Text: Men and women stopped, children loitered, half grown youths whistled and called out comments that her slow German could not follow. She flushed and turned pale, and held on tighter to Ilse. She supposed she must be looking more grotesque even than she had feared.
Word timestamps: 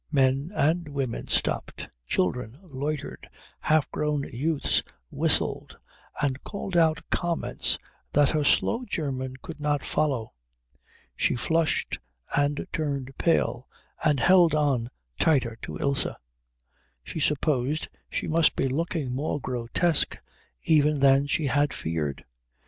Men 0.11 0.49
and 0.55 0.87
women 0.89 1.27
stopped, 1.27 1.87
children 2.07 2.57
loitered, 2.63 3.29
half 3.59 3.87
grown 3.91 4.23
youths 4.33 4.81
whistled 5.11 5.77
and 6.19 6.43
called 6.43 6.75
out 6.75 7.07
comments 7.11 7.77
that 8.13 8.31
her 8.31 8.43
slow 8.43 8.83
German 8.85 9.35
could 9.43 9.59
not 9.59 9.83
follow. 9.83 10.33
She 11.15 11.35
flushed 11.35 11.99
and 12.35 12.65
turned 12.73 13.15
pale, 13.19 13.67
and 14.03 14.19
held 14.19 14.55
on 14.55 14.89
tighter 15.19 15.59
to 15.61 15.77
Ilse. 15.77 16.07
She 17.03 17.19
supposed 17.19 17.87
she 18.09 18.27
must 18.27 18.55
be 18.55 18.67
looking 18.67 19.13
more 19.13 19.39
grotesque 19.39 20.17
even 20.63 20.99
than 21.01 21.27
she 21.27 21.45
had 21.45 21.73
feared. 21.73 22.25